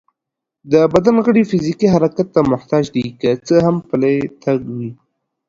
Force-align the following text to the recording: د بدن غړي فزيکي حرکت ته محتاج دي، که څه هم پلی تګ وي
د 0.71 0.73
بدن 0.93 1.15
غړي 1.25 1.43
فزيکي 1.49 1.87
حرکت 1.93 2.27
ته 2.35 2.41
محتاج 2.51 2.85
دي، 2.95 3.05
که 3.21 3.29
څه 3.47 3.55
هم 3.65 3.75
پلی 3.89 4.15
تګ 4.43 4.59
وي 4.77 4.91